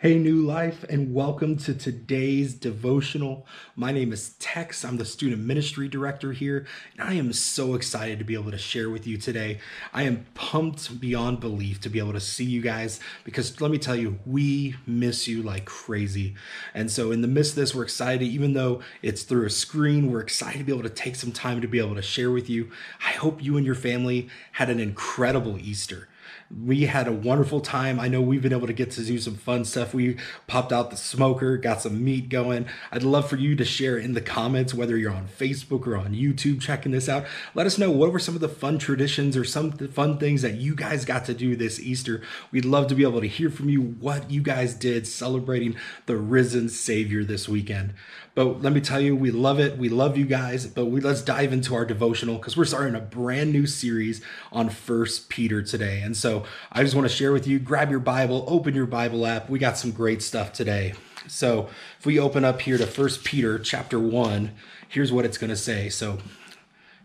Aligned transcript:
Hey, 0.00 0.16
New 0.16 0.46
Life, 0.46 0.84
and 0.84 1.12
welcome 1.12 1.56
to 1.56 1.74
today's 1.74 2.54
devotional. 2.54 3.44
My 3.74 3.90
name 3.90 4.12
is 4.12 4.34
Tex. 4.38 4.84
I'm 4.84 4.96
the 4.96 5.04
student 5.04 5.42
ministry 5.42 5.88
director 5.88 6.32
here, 6.32 6.68
and 6.96 7.08
I 7.08 7.14
am 7.14 7.32
so 7.32 7.74
excited 7.74 8.20
to 8.20 8.24
be 8.24 8.34
able 8.34 8.52
to 8.52 8.58
share 8.58 8.90
with 8.90 9.08
you 9.08 9.16
today. 9.16 9.58
I 9.92 10.04
am 10.04 10.26
pumped 10.34 11.00
beyond 11.00 11.40
belief 11.40 11.80
to 11.80 11.88
be 11.88 11.98
able 11.98 12.12
to 12.12 12.20
see 12.20 12.44
you 12.44 12.60
guys 12.60 13.00
because 13.24 13.60
let 13.60 13.72
me 13.72 13.78
tell 13.78 13.96
you, 13.96 14.20
we 14.24 14.76
miss 14.86 15.26
you 15.26 15.42
like 15.42 15.64
crazy. 15.64 16.36
And 16.74 16.92
so, 16.92 17.10
in 17.10 17.20
the 17.20 17.26
midst 17.26 17.54
of 17.54 17.56
this, 17.56 17.74
we're 17.74 17.82
excited, 17.82 18.22
even 18.22 18.52
though 18.52 18.80
it's 19.02 19.24
through 19.24 19.46
a 19.46 19.50
screen, 19.50 20.12
we're 20.12 20.20
excited 20.20 20.58
to 20.58 20.64
be 20.64 20.70
able 20.70 20.84
to 20.84 20.90
take 20.90 21.16
some 21.16 21.32
time 21.32 21.60
to 21.60 21.66
be 21.66 21.80
able 21.80 21.96
to 21.96 22.02
share 22.02 22.30
with 22.30 22.48
you. 22.48 22.70
I 23.04 23.14
hope 23.14 23.42
you 23.42 23.56
and 23.56 23.66
your 23.66 23.74
family 23.74 24.28
had 24.52 24.70
an 24.70 24.78
incredible 24.78 25.58
Easter 25.58 26.06
we 26.50 26.82
had 26.82 27.06
a 27.06 27.12
wonderful 27.12 27.60
time. 27.60 28.00
I 28.00 28.08
know 28.08 28.20
we've 28.20 28.42
been 28.42 28.52
able 28.52 28.66
to 28.66 28.72
get 28.72 28.90
to 28.92 29.04
do 29.04 29.18
some 29.18 29.34
fun 29.34 29.64
stuff. 29.64 29.92
We 29.92 30.16
popped 30.46 30.72
out 30.72 30.90
the 30.90 30.96
smoker, 30.96 31.56
got 31.56 31.82
some 31.82 32.02
meat 32.02 32.28
going. 32.28 32.66
I'd 32.90 33.02
love 33.02 33.28
for 33.28 33.36
you 33.36 33.54
to 33.56 33.64
share 33.64 33.98
in 33.98 34.14
the 34.14 34.20
comments, 34.20 34.72
whether 34.72 34.96
you're 34.96 35.12
on 35.12 35.28
Facebook 35.28 35.86
or 35.86 35.96
on 35.96 36.14
YouTube 36.14 36.60
checking 36.60 36.92
this 36.92 37.08
out. 37.08 37.26
Let 37.54 37.66
us 37.66 37.78
know 37.78 37.90
what 37.90 38.12
were 38.12 38.18
some 38.18 38.34
of 38.34 38.40
the 38.40 38.48
fun 38.48 38.78
traditions 38.78 39.36
or 39.36 39.44
some 39.44 39.72
fun 39.72 40.18
things 40.18 40.42
that 40.42 40.54
you 40.54 40.74
guys 40.74 41.04
got 41.04 41.24
to 41.26 41.34
do 41.34 41.56
this 41.56 41.78
Easter. 41.80 42.22
We'd 42.50 42.64
love 42.64 42.86
to 42.88 42.94
be 42.94 43.02
able 43.02 43.20
to 43.20 43.28
hear 43.28 43.50
from 43.50 43.68
you 43.68 43.82
what 43.82 44.30
you 44.30 44.42
guys 44.42 44.74
did 44.74 45.06
celebrating 45.06 45.76
the 46.06 46.16
risen 46.16 46.68
Savior 46.68 47.24
this 47.24 47.48
weekend. 47.48 47.94
But 48.38 48.62
let 48.62 48.72
me 48.72 48.80
tell 48.80 49.00
you, 49.00 49.16
we 49.16 49.32
love 49.32 49.58
it. 49.58 49.78
We 49.78 49.88
love 49.88 50.16
you 50.16 50.24
guys. 50.24 50.64
But 50.64 50.84
we 50.84 51.00
let's 51.00 51.22
dive 51.22 51.52
into 51.52 51.74
our 51.74 51.84
devotional 51.84 52.36
because 52.36 52.56
we're 52.56 52.66
starting 52.66 52.94
a 52.94 53.00
brand 53.00 53.52
new 53.52 53.66
series 53.66 54.22
on 54.52 54.68
First 54.68 55.28
Peter 55.28 55.60
today. 55.60 56.00
And 56.02 56.16
so 56.18 56.44
I 56.72 56.82
just 56.82 56.94
want 56.94 57.08
to 57.08 57.14
share 57.14 57.32
with 57.32 57.46
you 57.46 57.58
grab 57.58 57.90
your 57.90 58.00
Bible, 58.00 58.44
open 58.46 58.74
your 58.74 58.86
Bible 58.86 59.26
app. 59.26 59.48
We 59.48 59.58
got 59.58 59.78
some 59.78 59.92
great 59.92 60.22
stuff 60.22 60.52
today. 60.52 60.94
So 61.26 61.68
if 61.98 62.06
we 62.06 62.18
open 62.18 62.44
up 62.44 62.62
here 62.62 62.78
to 62.78 62.86
First 62.86 63.24
Peter 63.24 63.58
chapter 63.58 63.98
1, 63.98 64.52
here's 64.88 65.12
what 65.12 65.24
it's 65.24 65.38
going 65.38 65.50
to 65.50 65.56
say. 65.56 65.88
So 65.88 66.18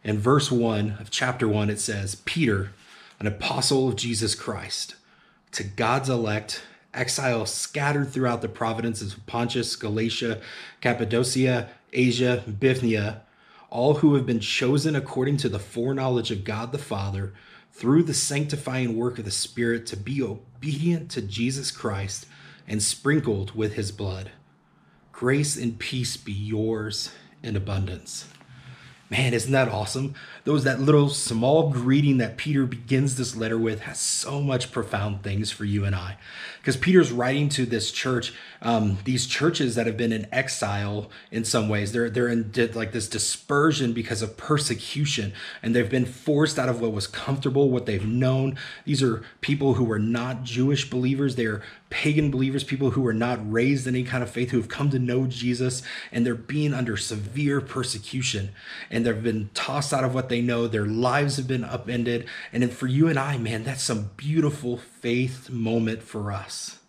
in 0.04 0.20
verse 0.20 0.52
1 0.52 0.98
of 1.00 1.10
chapter 1.10 1.48
1, 1.48 1.70
it 1.70 1.80
says, 1.80 2.16
Peter, 2.16 2.72
an 3.20 3.28
apostle 3.28 3.88
of 3.88 3.96
Jesus 3.96 4.36
Christ, 4.36 4.96
to 5.54 5.64
God's 5.64 6.10
elect, 6.10 6.64
exiles 6.94 7.54
scattered 7.54 8.12
throughout 8.12 8.42
the 8.42 8.50
provinces 8.50 9.14
of 9.14 9.26
Pontus, 9.26 9.76
Galatia, 9.76 10.42
Cappadocia, 10.82 11.70
Asia, 11.92 12.44
Bithynia, 12.60 13.22
all 13.70 13.96
who 13.96 14.16
have 14.16 14.26
been 14.26 14.40
chosen 14.40 14.96
according 14.96 15.38
to 15.38 15.50
the 15.50 15.60
foreknowledge 15.60 16.32
of 16.32 16.44
God 16.44 16.72
the 16.72 16.78
Father 16.78 17.34
through 17.74 18.04
the 18.04 18.14
sanctifying 18.14 18.96
work 18.96 19.18
of 19.20 19.26
the 19.26 19.32
Spirit 19.32 19.86
to 19.88 19.98
be 19.98 20.22
obedient 20.22 21.10
to 21.12 21.22
Jesus 21.22 21.72
Christ 21.72 22.28
and 22.68 22.82
sprinkled 22.82 23.56
with 23.56 23.74
his 23.74 23.92
blood. 23.92 24.32
Grace 25.12 25.58
and 25.58 25.78
peace 25.78 26.16
be 26.16 26.32
yours 26.32 27.12
in 27.42 27.56
abundance. 27.56 28.28
Man, 29.14 29.36
isn't 29.36 29.52
that 29.52 29.70
awesome? 29.70 30.16
Those 30.44 30.64
that 30.64 30.80
little 30.80 31.08
small 31.08 31.70
greeting 31.70 32.18
that 32.18 32.36
Peter 32.36 32.66
begins 32.66 33.16
this 33.16 33.36
letter 33.36 33.60
with 33.60 33.82
has 33.82 34.00
so 34.00 34.42
much 34.42 34.72
profound 34.72 35.22
things 35.22 35.52
for 35.52 35.66
you 35.66 35.86
and 35.86 35.94
I. 35.94 36.18
Because 36.58 36.78
Peter's 36.78 37.12
writing 37.12 37.48
to 37.50 37.68
this 37.68 37.92
church, 37.92 38.34
um, 38.64 38.98
these 39.04 39.28
churches 39.28 39.76
that 39.76 39.86
have 39.86 39.98
been 39.98 40.12
in 40.12 40.28
exile 40.32 41.12
in 41.30 41.46
some 41.46 41.70
ways. 41.70 41.92
They're 41.92 42.10
they're 42.10 42.28
in 42.28 42.52
like 42.74 42.92
this 42.92 43.08
dispersion 43.08 43.94
because 43.94 44.24
of 44.24 44.36
persecution, 44.36 45.34
and 45.62 45.76
they've 45.76 45.88
been 45.88 46.06
forced 46.06 46.58
out 46.58 46.68
of 46.68 46.82
what 46.82 46.92
was 46.92 47.06
comfortable, 47.06 47.70
what 47.70 47.86
they've 47.86 48.08
known. 48.08 48.58
These 48.84 49.04
are 49.04 49.22
people 49.42 49.76
who 49.76 49.84
were 49.84 50.00
not 50.00 50.44
Jewish 50.44 50.90
believers. 50.90 51.36
They're 51.36 51.62
pagan 51.94 52.32
believers, 52.32 52.64
people 52.64 52.90
who 52.90 53.02
were 53.02 53.14
not 53.14 53.40
raised 53.52 53.86
in 53.86 53.94
any 53.94 54.04
kind 54.04 54.24
of 54.24 54.30
faith, 54.32 54.50
who 54.50 54.58
have 54.58 54.68
come 54.68 54.90
to 54.90 54.98
know 54.98 55.28
Jesus, 55.28 55.84
and 56.12 56.26
they're 56.26 56.34
being 56.34 56.74
under 56.74 56.98
severe 56.98 57.62
persecution. 57.62 58.50
And 58.90 59.06
they've 59.06 59.24
been 59.24 59.52
tossed 59.54 59.94
out 59.94 60.04
of 60.04 60.16
what 60.16 60.28
they 60.28 60.42
know. 60.42 60.68
Their 60.68 60.88
lives 60.88 61.38
have 61.38 61.48
been 61.48 61.64
upended. 61.64 62.26
And 62.52 62.64
then 62.64 62.72
for 62.72 62.88
you 62.88 63.08
and 63.08 63.20
I, 63.20 63.38
man, 63.38 63.64
that's 63.64 63.84
some 63.84 64.10
beautiful 64.18 64.78
faith 64.78 65.52
moment 65.52 66.02
for 66.02 66.32
us. 66.32 66.80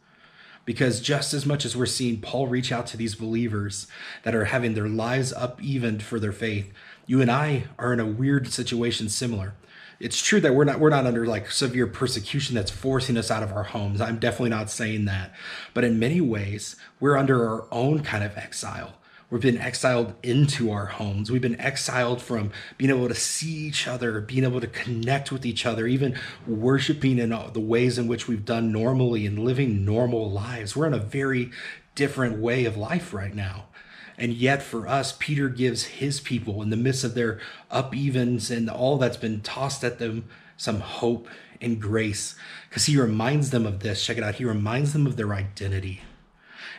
Because 0.64 1.02
just 1.02 1.34
as 1.34 1.44
much 1.44 1.66
as 1.66 1.76
we're 1.76 1.84
seeing 1.84 2.22
Paul 2.22 2.46
reach 2.46 2.72
out 2.72 2.86
to 2.86 2.96
these 2.96 3.14
believers 3.14 3.86
that 4.22 4.34
are 4.34 4.46
having 4.46 4.72
their 4.72 4.88
lives 4.88 5.34
upevened 5.34 6.02
for 6.02 6.18
their 6.18 6.32
faith, 6.32 6.72
you 7.06 7.20
and 7.20 7.30
I 7.30 7.64
are 7.78 7.92
in 7.92 8.00
a 8.00 8.06
weird 8.06 8.48
situation 8.48 9.10
similar 9.10 9.52
it's 10.00 10.20
true 10.20 10.40
that 10.40 10.54
we're 10.54 10.64
not 10.64 10.80
we're 10.80 10.90
not 10.90 11.06
under 11.06 11.26
like 11.26 11.50
severe 11.50 11.86
persecution 11.86 12.54
that's 12.54 12.70
forcing 12.70 13.16
us 13.16 13.30
out 13.30 13.42
of 13.42 13.52
our 13.52 13.64
homes. 13.64 14.00
I'm 14.00 14.18
definitely 14.18 14.50
not 14.50 14.70
saying 14.70 15.04
that. 15.06 15.32
But 15.72 15.84
in 15.84 15.98
many 15.98 16.20
ways, 16.20 16.76
we're 17.00 17.16
under 17.16 17.48
our 17.48 17.66
own 17.70 18.02
kind 18.02 18.24
of 18.24 18.36
exile. 18.36 18.94
We've 19.30 19.42
been 19.42 19.58
exiled 19.58 20.14
into 20.22 20.70
our 20.70 20.86
homes. 20.86 21.30
We've 21.30 21.42
been 21.42 21.60
exiled 21.60 22.22
from 22.22 22.52
being 22.78 22.90
able 22.90 23.08
to 23.08 23.14
see 23.14 23.50
each 23.50 23.88
other, 23.88 24.20
being 24.20 24.44
able 24.44 24.60
to 24.60 24.66
connect 24.66 25.32
with 25.32 25.44
each 25.44 25.66
other, 25.66 25.86
even 25.86 26.16
worshiping 26.46 27.18
in 27.18 27.30
the 27.30 27.60
ways 27.60 27.98
in 27.98 28.06
which 28.06 28.28
we've 28.28 28.44
done 28.44 28.70
normally 28.70 29.26
and 29.26 29.38
living 29.40 29.84
normal 29.84 30.30
lives. 30.30 30.76
We're 30.76 30.86
in 30.86 30.94
a 30.94 30.98
very 30.98 31.50
different 31.94 32.38
way 32.38 32.64
of 32.64 32.76
life 32.76 33.12
right 33.12 33.34
now. 33.34 33.64
And 34.16 34.32
yet, 34.32 34.62
for 34.62 34.86
us, 34.86 35.16
Peter 35.18 35.48
gives 35.48 35.84
his 35.84 36.20
people, 36.20 36.62
in 36.62 36.70
the 36.70 36.76
midst 36.76 37.04
of 37.04 37.14
their 37.14 37.40
upevens 37.70 38.50
and 38.50 38.70
all 38.70 38.96
that's 38.96 39.16
been 39.16 39.40
tossed 39.40 39.82
at 39.82 39.98
them, 39.98 40.28
some 40.56 40.80
hope 40.80 41.28
and 41.60 41.80
grace. 41.80 42.36
Because 42.68 42.86
he 42.86 42.96
reminds 42.96 43.50
them 43.50 43.66
of 43.66 43.80
this. 43.80 44.04
Check 44.04 44.16
it 44.16 44.22
out. 44.22 44.36
He 44.36 44.44
reminds 44.44 44.92
them 44.92 45.06
of 45.06 45.16
their 45.16 45.34
identity 45.34 46.02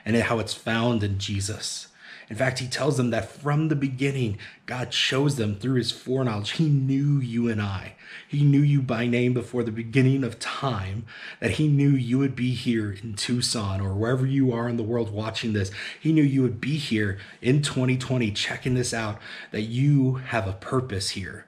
and 0.05 0.15
how 0.15 0.39
it's 0.39 0.53
found 0.53 1.03
in 1.03 1.17
Jesus. 1.17 1.87
In 2.29 2.35
fact, 2.35 2.59
he 2.59 2.67
tells 2.67 2.97
them 2.97 3.11
that 3.11 3.31
from 3.31 3.67
the 3.67 3.75
beginning, 3.75 4.37
God 4.65 4.91
chose 4.91 5.35
them 5.35 5.55
through 5.55 5.75
his 5.75 5.91
foreknowledge. 5.91 6.51
He 6.51 6.69
knew 6.69 7.19
you 7.19 7.49
and 7.49 7.61
I. 7.61 7.95
He 8.27 8.43
knew 8.43 8.61
you 8.61 8.81
by 8.81 9.05
name 9.05 9.33
before 9.33 9.63
the 9.63 9.71
beginning 9.71 10.23
of 10.23 10.39
time, 10.39 11.05
that 11.39 11.51
he 11.51 11.67
knew 11.67 11.89
you 11.89 12.17
would 12.17 12.35
be 12.35 12.53
here 12.53 12.91
in 12.91 13.13
Tucson 13.13 13.79
or 13.79 13.93
wherever 13.93 14.25
you 14.25 14.51
are 14.51 14.67
in 14.67 14.77
the 14.77 14.83
world 14.83 15.11
watching 15.11 15.53
this. 15.53 15.71
He 15.99 16.11
knew 16.11 16.23
you 16.23 16.41
would 16.41 16.59
be 16.59 16.77
here 16.77 17.19
in 17.41 17.61
2020 17.61 18.31
checking 18.31 18.73
this 18.73 18.93
out, 18.93 19.19
that 19.51 19.61
you 19.61 20.15
have 20.15 20.47
a 20.47 20.53
purpose 20.53 21.11
here. 21.11 21.45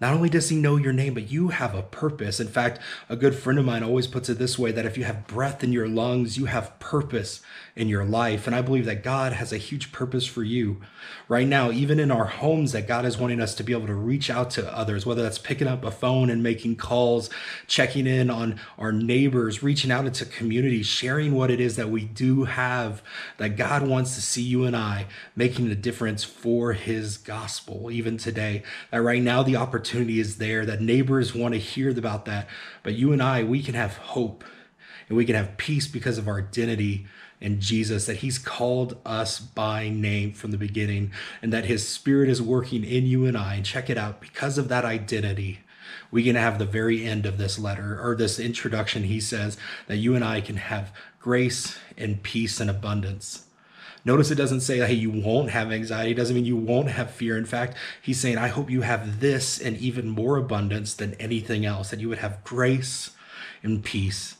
Not 0.00 0.12
only 0.12 0.28
does 0.28 0.48
he 0.48 0.56
know 0.56 0.76
your 0.76 0.92
name, 0.92 1.14
but 1.14 1.30
you 1.30 1.48
have 1.48 1.72
a 1.72 1.82
purpose. 1.82 2.40
In 2.40 2.48
fact, 2.48 2.80
a 3.08 3.14
good 3.14 3.34
friend 3.34 3.60
of 3.60 3.64
mine 3.64 3.84
always 3.84 4.08
puts 4.08 4.28
it 4.28 4.38
this 4.38 4.58
way 4.58 4.72
that 4.72 4.84
if 4.84 4.98
you 4.98 5.04
have 5.04 5.28
breath 5.28 5.62
in 5.62 5.72
your 5.72 5.86
lungs, 5.86 6.36
you 6.36 6.46
have 6.46 6.78
purpose 6.80 7.40
in 7.76 7.88
your 7.88 8.04
life. 8.04 8.48
And 8.48 8.56
I 8.56 8.60
believe 8.60 8.86
that 8.86 9.04
God 9.04 9.32
has 9.34 9.52
a 9.52 9.56
huge 9.56 9.92
purpose 9.92 10.26
for 10.26 10.42
you 10.42 10.80
right 11.28 11.46
now, 11.46 11.70
even 11.70 12.00
in 12.00 12.10
our 12.10 12.24
homes, 12.24 12.72
that 12.72 12.88
God 12.88 13.04
is 13.04 13.18
wanting 13.18 13.40
us 13.40 13.54
to 13.54 13.62
be 13.62 13.72
able 13.72 13.86
to 13.86 13.94
reach 13.94 14.30
out 14.30 14.50
to 14.50 14.76
others, 14.76 15.06
whether 15.06 15.22
that's 15.22 15.38
picking 15.38 15.68
up 15.68 15.84
a 15.84 15.92
phone 15.92 16.28
and 16.28 16.42
making 16.42 16.76
calls, 16.76 17.30
checking 17.68 18.08
in 18.08 18.30
on 18.30 18.58
our 18.78 18.90
neighbors, 18.90 19.62
reaching 19.62 19.92
out 19.92 20.06
into 20.06 20.26
communities, 20.26 20.86
sharing 20.86 21.34
what 21.34 21.52
it 21.52 21.60
is 21.60 21.76
that 21.76 21.90
we 21.90 22.04
do 22.04 22.44
have, 22.44 23.00
that 23.38 23.56
God 23.56 23.86
wants 23.86 24.16
to 24.16 24.20
see 24.20 24.42
you 24.42 24.64
and 24.64 24.76
I 24.76 25.06
making 25.36 25.70
a 25.70 25.76
difference 25.76 26.24
for 26.24 26.72
his 26.72 27.16
gospel, 27.16 27.92
even 27.92 28.16
today. 28.16 28.64
That 28.90 29.02
right 29.02 29.22
now, 29.22 29.44
the 29.44 29.56
opportunity 29.56 29.93
opportunity 29.94 30.18
is 30.18 30.38
there, 30.38 30.66
that 30.66 30.80
neighbors 30.80 31.34
want 31.34 31.54
to 31.54 31.60
hear 31.60 31.90
about 31.90 32.24
that. 32.24 32.48
But 32.82 32.94
you 32.94 33.12
and 33.12 33.22
I, 33.22 33.44
we 33.44 33.62
can 33.62 33.74
have 33.74 33.96
hope 33.96 34.44
and 35.08 35.16
we 35.16 35.24
can 35.24 35.36
have 35.36 35.56
peace 35.56 35.86
because 35.86 36.18
of 36.18 36.26
our 36.26 36.38
identity 36.38 37.06
in 37.40 37.60
Jesus, 37.60 38.06
that 38.06 38.16
He's 38.16 38.38
called 38.38 38.96
us 39.04 39.38
by 39.38 39.88
name 39.88 40.32
from 40.32 40.50
the 40.50 40.56
beginning, 40.56 41.12
and 41.42 41.52
that 41.52 41.66
His 41.66 41.86
Spirit 41.86 42.28
is 42.28 42.40
working 42.40 42.84
in 42.84 43.06
you 43.06 43.26
and 43.26 43.36
I. 43.36 43.56
And 43.56 43.66
check 43.66 43.90
it 43.90 43.98
out, 43.98 44.20
because 44.20 44.56
of 44.56 44.68
that 44.68 44.84
identity, 44.84 45.60
we 46.10 46.24
can 46.24 46.36
have 46.36 46.58
the 46.58 46.64
very 46.64 47.04
end 47.04 47.26
of 47.26 47.36
this 47.36 47.58
letter 47.58 48.00
or 48.02 48.16
this 48.16 48.40
introduction. 48.40 49.04
He 49.04 49.20
says 49.20 49.58
that 49.88 49.98
you 49.98 50.14
and 50.14 50.24
I 50.24 50.40
can 50.40 50.56
have 50.56 50.92
grace 51.20 51.76
and 51.98 52.22
peace 52.22 52.60
and 52.60 52.70
abundance. 52.70 53.44
Notice 54.04 54.30
it 54.30 54.34
doesn't 54.34 54.60
say, 54.60 54.78
hey, 54.78 54.92
you 54.92 55.10
won't 55.10 55.50
have 55.50 55.72
anxiety. 55.72 56.10
It 56.10 56.14
doesn't 56.14 56.34
mean 56.34 56.44
you 56.44 56.56
won't 56.56 56.90
have 56.90 57.10
fear. 57.10 57.38
In 57.38 57.46
fact, 57.46 57.76
he's 58.02 58.20
saying, 58.20 58.36
I 58.36 58.48
hope 58.48 58.70
you 58.70 58.82
have 58.82 59.20
this 59.20 59.58
and 59.58 59.76
even 59.78 60.08
more 60.08 60.36
abundance 60.36 60.94
than 60.94 61.14
anything 61.14 61.64
else, 61.64 61.90
that 61.90 62.00
you 62.00 62.08
would 62.10 62.18
have 62.18 62.44
grace 62.44 63.12
and 63.62 63.82
peace. 63.82 64.36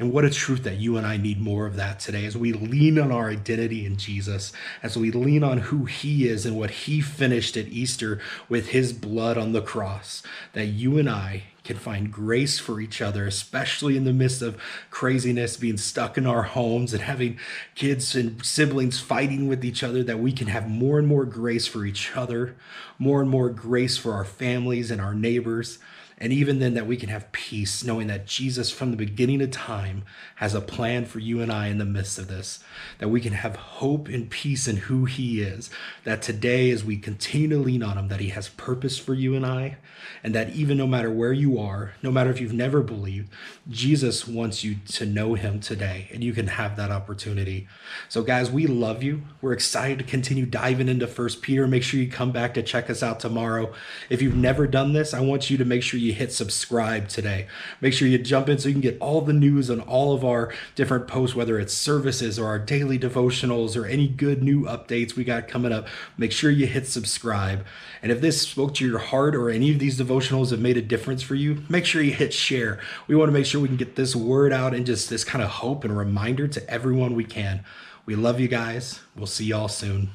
And 0.00 0.14
what 0.14 0.24
a 0.24 0.30
truth 0.30 0.62
that 0.62 0.78
you 0.78 0.96
and 0.96 1.06
I 1.06 1.18
need 1.18 1.42
more 1.42 1.66
of 1.66 1.76
that 1.76 2.00
today 2.00 2.24
as 2.24 2.34
we 2.34 2.54
lean 2.54 2.98
on 2.98 3.12
our 3.12 3.28
identity 3.28 3.84
in 3.84 3.98
Jesus, 3.98 4.50
as 4.82 4.96
we 4.96 5.10
lean 5.10 5.44
on 5.44 5.58
who 5.58 5.84
He 5.84 6.26
is 6.26 6.46
and 6.46 6.56
what 6.56 6.70
He 6.70 7.02
finished 7.02 7.54
at 7.58 7.68
Easter 7.68 8.18
with 8.48 8.70
His 8.70 8.94
blood 8.94 9.36
on 9.36 9.52
the 9.52 9.60
cross, 9.60 10.22
that 10.54 10.68
you 10.68 10.96
and 10.96 11.08
I 11.08 11.42
can 11.64 11.76
find 11.76 12.10
grace 12.10 12.58
for 12.58 12.80
each 12.80 13.02
other, 13.02 13.26
especially 13.26 13.94
in 13.94 14.04
the 14.04 14.14
midst 14.14 14.40
of 14.40 14.58
craziness, 14.88 15.58
being 15.58 15.76
stuck 15.76 16.16
in 16.16 16.26
our 16.26 16.44
homes 16.44 16.94
and 16.94 17.02
having 17.02 17.38
kids 17.74 18.16
and 18.16 18.42
siblings 18.42 18.98
fighting 18.98 19.48
with 19.48 19.62
each 19.62 19.82
other, 19.82 20.02
that 20.02 20.18
we 20.18 20.32
can 20.32 20.46
have 20.46 20.66
more 20.66 20.98
and 20.98 21.08
more 21.08 21.26
grace 21.26 21.66
for 21.66 21.84
each 21.84 22.16
other, 22.16 22.56
more 22.98 23.20
and 23.20 23.28
more 23.28 23.50
grace 23.50 23.98
for 23.98 24.14
our 24.14 24.24
families 24.24 24.90
and 24.90 24.98
our 24.98 25.14
neighbors. 25.14 25.78
And 26.16 26.32
even 26.34 26.58
then, 26.58 26.74
that 26.74 26.86
we 26.86 26.98
can 26.98 27.08
have 27.08 27.32
peace, 27.50 27.82
knowing 27.82 28.06
that 28.06 28.28
Jesus, 28.28 28.70
from 28.70 28.92
the 28.92 28.96
beginning 28.96 29.42
of 29.42 29.50
time, 29.50 30.04
has 30.36 30.54
a 30.54 30.60
plan 30.60 31.04
for 31.04 31.18
you 31.18 31.42
and 31.42 31.50
I 31.50 31.66
in 31.66 31.78
the 31.78 31.84
midst 31.84 32.16
of 32.16 32.28
this. 32.28 32.62
That 32.98 33.08
we 33.08 33.20
can 33.20 33.32
have 33.32 33.56
hope 33.56 34.06
and 34.06 34.30
peace 34.30 34.68
in 34.68 34.76
who 34.76 35.04
He 35.06 35.42
is. 35.42 35.68
That 36.04 36.22
today, 36.22 36.70
as 36.70 36.84
we 36.84 36.96
continue 36.96 37.48
to 37.48 37.58
lean 37.58 37.82
on 37.82 37.98
Him, 37.98 38.06
that 38.06 38.20
He 38.20 38.28
has 38.28 38.50
purpose 38.50 38.98
for 38.98 39.14
you 39.14 39.34
and 39.34 39.44
I. 39.44 39.78
And 40.22 40.32
that 40.32 40.50
even 40.50 40.78
no 40.78 40.86
matter 40.86 41.10
where 41.10 41.32
you 41.32 41.58
are, 41.58 41.94
no 42.02 42.12
matter 42.12 42.30
if 42.30 42.40
you've 42.40 42.52
never 42.52 42.82
believed, 42.82 43.32
Jesus 43.68 44.28
wants 44.28 44.62
you 44.62 44.76
to 44.92 45.04
know 45.04 45.34
Him 45.34 45.58
today. 45.58 46.08
And 46.12 46.22
you 46.22 46.32
can 46.32 46.46
have 46.46 46.76
that 46.76 46.92
opportunity. 46.92 47.66
So, 48.08 48.22
guys, 48.22 48.48
we 48.48 48.68
love 48.68 49.02
you. 49.02 49.22
We're 49.42 49.54
excited 49.54 49.98
to 49.98 50.04
continue 50.04 50.46
diving 50.46 50.88
into 50.88 51.08
First 51.08 51.42
Peter. 51.42 51.66
Make 51.66 51.82
sure 51.82 51.98
you 51.98 52.08
come 52.08 52.30
back 52.30 52.54
to 52.54 52.62
check 52.62 52.88
us 52.88 53.02
out 53.02 53.18
tomorrow. 53.18 53.72
If 54.08 54.22
you've 54.22 54.36
never 54.36 54.68
done 54.68 54.92
this, 54.92 55.12
I 55.12 55.20
want 55.20 55.50
you 55.50 55.58
to 55.58 55.64
make 55.64 55.82
sure 55.82 55.98
you 55.98 56.12
hit 56.12 56.32
subscribe 56.32 57.08
today. 57.40 57.50
Make 57.80 57.92
sure 57.92 58.08
you 58.08 58.18
jump 58.18 58.48
in 58.48 58.58
so 58.58 58.68
you 58.68 58.74
can 58.74 58.80
get 58.80 58.98
all 59.00 59.20
the 59.20 59.32
news 59.32 59.70
on 59.70 59.80
all 59.80 60.14
of 60.14 60.24
our 60.24 60.52
different 60.74 61.06
posts, 61.06 61.36
whether 61.36 61.58
it's 61.58 61.74
services 61.74 62.38
or 62.38 62.46
our 62.46 62.58
daily 62.58 62.98
devotionals 62.98 63.76
or 63.76 63.86
any 63.86 64.08
good 64.08 64.42
new 64.42 64.64
updates 64.64 65.16
we 65.16 65.24
got 65.24 65.48
coming 65.48 65.72
up. 65.72 65.86
Make 66.16 66.32
sure 66.32 66.50
you 66.50 66.66
hit 66.66 66.86
subscribe. 66.86 67.64
And 68.02 68.12
if 68.12 68.20
this 68.20 68.40
spoke 68.42 68.74
to 68.74 68.86
your 68.86 68.98
heart 68.98 69.34
or 69.34 69.50
any 69.50 69.72
of 69.72 69.78
these 69.78 69.98
devotionals 69.98 70.50
have 70.50 70.60
made 70.60 70.76
a 70.76 70.82
difference 70.82 71.22
for 71.22 71.34
you, 71.34 71.62
make 71.68 71.84
sure 71.84 72.02
you 72.02 72.12
hit 72.12 72.32
share. 72.32 72.80
We 73.06 73.16
want 73.16 73.28
to 73.28 73.32
make 73.32 73.46
sure 73.46 73.60
we 73.60 73.68
can 73.68 73.76
get 73.76 73.96
this 73.96 74.16
word 74.16 74.52
out 74.52 74.74
and 74.74 74.86
just 74.86 75.10
this 75.10 75.24
kind 75.24 75.42
of 75.42 75.50
hope 75.50 75.84
and 75.84 75.96
reminder 75.96 76.48
to 76.48 76.70
everyone 76.70 77.14
we 77.14 77.24
can. 77.24 77.64
We 78.06 78.14
love 78.16 78.40
you 78.40 78.48
guys. 78.48 79.00
We'll 79.16 79.26
see 79.26 79.46
y'all 79.46 79.68
soon. 79.68 80.10